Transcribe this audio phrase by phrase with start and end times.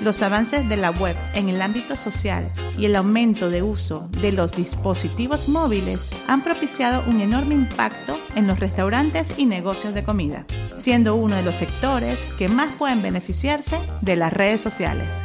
[0.00, 4.32] los avances de la web en el ámbito social y el aumento de uso de
[4.32, 10.46] los dispositivos móviles han propiciado un enorme impacto en los restaurantes y negocios de comida,
[10.76, 15.22] siendo uno de los sectores que más pueden beneficiarse de las redes sociales.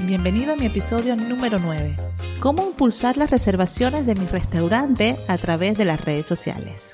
[0.00, 1.96] Bienvenido a mi episodio número 9.
[2.40, 6.92] ¿Cómo impulsar las reservaciones de mi restaurante a través de las redes sociales?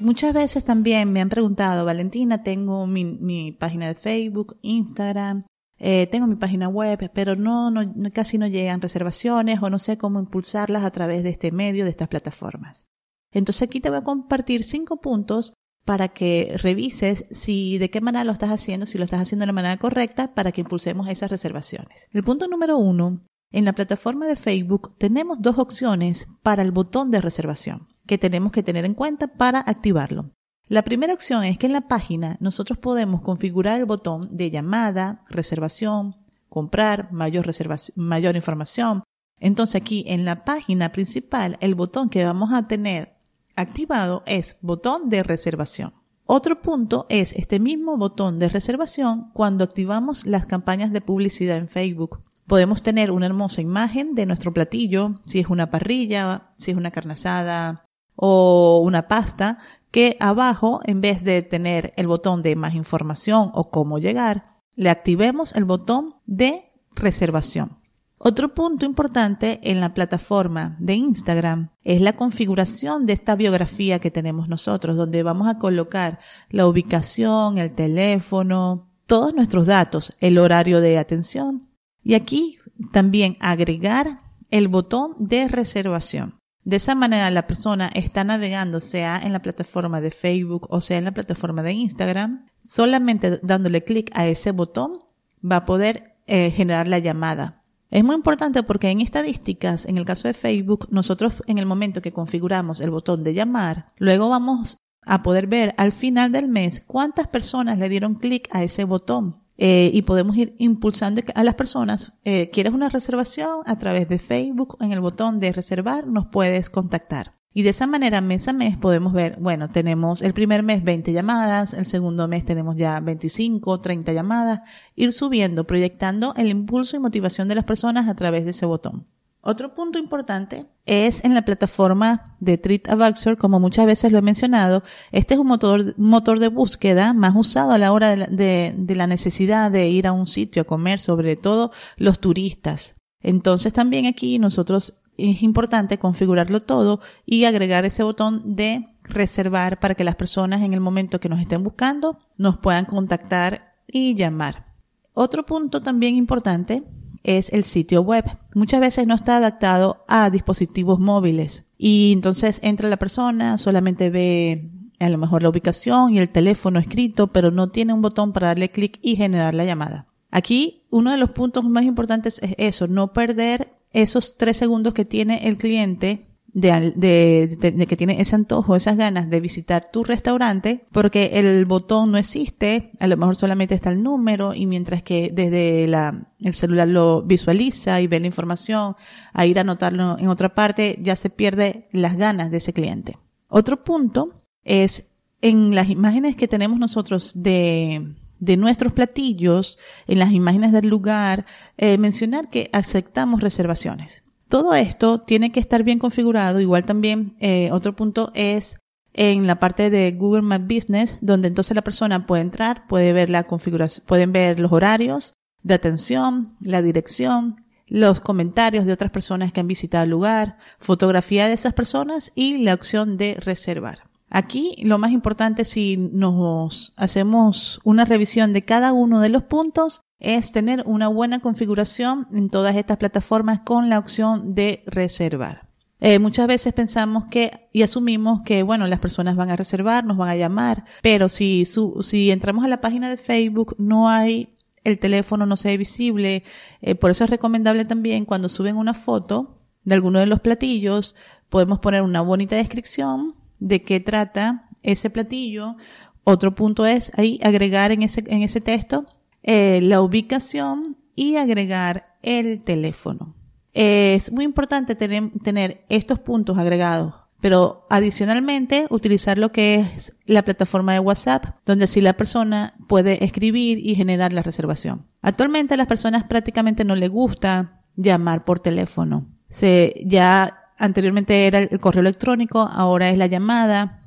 [0.00, 5.44] Muchas veces también me han preguntado, Valentina, tengo mi, página de Facebook, Instagram,
[5.78, 7.72] eh, tengo mi página web, pero no,
[8.12, 11.90] casi no llegan reservaciones o no sé cómo impulsarlas a través de este medio, de
[11.90, 12.86] estas plataformas.
[13.32, 15.52] Entonces aquí te voy a compartir cinco puntos
[15.84, 19.48] para que revises si de qué manera lo estás haciendo, si lo estás haciendo de
[19.48, 22.08] la manera correcta para que impulsemos esas reservaciones.
[22.12, 27.10] El punto número uno, en la plataforma de Facebook tenemos dos opciones para el botón
[27.10, 30.32] de reservación que tenemos que tener en cuenta para activarlo.
[30.66, 35.24] La primera opción es que en la página nosotros podemos configurar el botón de llamada,
[35.28, 36.16] reservación,
[36.48, 37.46] comprar, mayor,
[37.94, 39.04] mayor información.
[39.38, 43.14] Entonces aquí en la página principal el botón que vamos a tener
[43.54, 45.94] activado es botón de reservación.
[46.26, 51.68] Otro punto es este mismo botón de reservación cuando activamos las campañas de publicidad en
[51.68, 52.20] Facebook.
[52.46, 56.90] Podemos tener una hermosa imagen de nuestro platillo, si es una parrilla, si es una
[56.90, 57.82] carne asada,
[58.20, 59.58] o una pasta
[59.92, 64.90] que abajo, en vez de tener el botón de más información o cómo llegar, le
[64.90, 67.78] activemos el botón de reservación.
[68.18, 74.10] Otro punto importante en la plataforma de Instagram es la configuración de esta biografía que
[74.10, 76.18] tenemos nosotros, donde vamos a colocar
[76.50, 81.68] la ubicación, el teléfono, todos nuestros datos, el horario de atención
[82.02, 82.58] y aquí
[82.92, 86.37] también agregar el botón de reservación.
[86.68, 90.98] De esa manera la persona está navegando, sea en la plataforma de Facebook o sea
[90.98, 94.98] en la plataforma de Instagram, solamente dándole clic a ese botón
[95.42, 97.62] va a poder eh, generar la llamada.
[97.90, 102.02] Es muy importante porque en estadísticas, en el caso de Facebook, nosotros en el momento
[102.02, 106.82] que configuramos el botón de llamar, luego vamos a poder ver al final del mes
[106.86, 109.38] cuántas personas le dieron clic a ese botón.
[109.60, 112.12] Eh, y podemos ir impulsando a las personas.
[112.24, 113.62] Eh, ¿Quieres una reservación?
[113.66, 117.34] A través de Facebook, en el botón de reservar, nos puedes contactar.
[117.52, 121.12] Y de esa manera, mes a mes, podemos ver, bueno, tenemos el primer mes 20
[121.12, 124.60] llamadas, el segundo mes tenemos ya 25, 30 llamadas,
[124.94, 129.08] ir subiendo, proyectando el impulso y motivación de las personas a través de ese botón.
[129.48, 134.82] Otro punto importante es en la plataforma de TreatAdvisor, como muchas veces lo he mencionado,
[135.10, 139.88] este es un motor de búsqueda más usado a la hora de la, necesidad de
[139.88, 142.96] ir a un sitio a comer, sobre todo los turistas.
[143.22, 149.94] Entonces también aquí nosotros es importante configurarlo todo y agregar ese botón de reservar para
[149.94, 154.74] que las personas en el momento que nos estén buscando nos puedan contactar y llamar.
[155.14, 156.82] Otro punto también importante
[157.28, 158.24] es el sitio web.
[158.54, 164.70] Muchas veces no está adaptado a dispositivos móviles y entonces entra la persona, solamente ve
[164.98, 168.48] a lo mejor la ubicación y el teléfono escrito, pero no tiene un botón para
[168.48, 170.06] darle clic y generar la llamada.
[170.30, 175.04] Aquí uno de los puntos más importantes es eso, no perder esos tres segundos que
[175.04, 176.27] tiene el cliente
[176.60, 182.18] de, que tiene ese antojo, esas ganas de visitar tu restaurante, porque el botón no
[182.18, 186.88] existe, a lo mejor solamente está el número y mientras que desde la, el celular
[186.88, 188.96] lo visualiza y ve la información,
[189.32, 193.18] a ir a anotarlo en otra parte, ya se pierde las ganas de ese cliente.
[193.48, 195.10] Otro punto es
[195.40, 201.46] en las imágenes que tenemos nosotros de, de nuestros platillos, en las imágenes del lugar,
[201.76, 204.24] eh, mencionar que aceptamos reservaciones.
[204.48, 206.60] Todo esto tiene que estar bien configurado.
[206.60, 208.78] Igual también eh, otro punto es
[209.12, 213.30] en la parte de Google My Business, donde entonces la persona puede entrar, puede ver
[213.30, 219.52] la configuración, pueden ver los horarios de atención, la dirección, los comentarios de otras personas
[219.52, 224.08] que han visitado el lugar, fotografía de esas personas y la opción de reservar.
[224.30, 230.02] Aquí lo más importante si nos hacemos una revisión de cada uno de los puntos
[230.20, 235.68] es tener una buena configuración en todas estas plataformas con la opción de reservar.
[236.00, 240.16] Eh, muchas veces pensamos que y asumimos que, bueno, las personas van a reservar, nos
[240.16, 244.98] van a llamar, pero si, si entramos a la página de Facebook no hay el
[244.98, 246.44] teléfono, no se ve visible.
[246.80, 251.16] Eh, por eso es recomendable también cuando suben una foto de alguno de los platillos,
[251.48, 255.76] podemos poner una bonita descripción de qué trata ese platillo.
[256.24, 259.06] Otro punto es ahí agregar en ese, en ese texto
[259.42, 263.34] eh, la ubicación y agregar el teléfono.
[263.72, 270.92] Es muy importante tener, estos puntos agregados pero adicionalmente utilizar lo que es la plataforma
[270.92, 275.06] de WhatsApp, donde así la persona puede escribir y generar la reservación.
[275.22, 279.28] Actualmente a las personas prácticamente no les gusta llamar por teléfono.
[279.48, 283.97] Se, ya anteriormente era el correo electrónico, ahora es la llamada.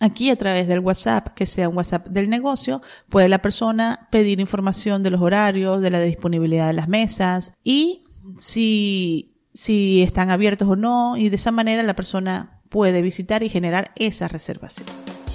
[0.00, 4.38] Aquí a través del WhatsApp, que sea un WhatsApp del negocio, puede la persona pedir
[4.38, 8.04] información de los horarios, de la disponibilidad de las mesas y
[8.36, 13.48] si, si están abiertos o no y de esa manera la persona puede visitar y
[13.48, 14.86] generar esa reservación.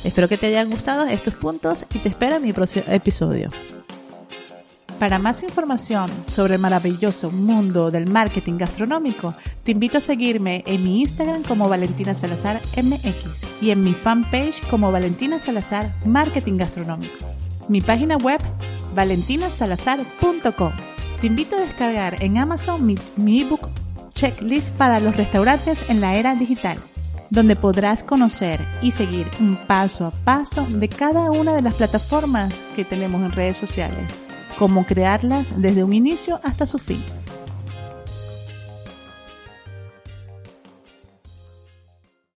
[0.04, 3.50] Espero que te hayan gustado estos puntos y te espero en mi próximo episodio.
[5.00, 9.34] Para más información sobre el maravilloso mundo del marketing gastronómico,
[9.64, 14.62] te invito a seguirme en mi Instagram como Valentina Salazar MX y en mi fanpage
[14.70, 17.16] como Valentina Salazar Marketing Gastronómico.
[17.70, 18.42] Mi página web
[18.94, 20.72] valentinasalazar.com.
[21.22, 23.70] Te invito a descargar en Amazon mi, mi ebook
[24.14, 26.78] Checklist para los restaurantes en la era digital
[27.30, 32.54] donde podrás conocer y seguir un paso a paso de cada una de las plataformas
[32.76, 34.08] que tenemos en redes sociales,
[34.60, 37.04] cómo crearlas desde un inicio hasta su fin.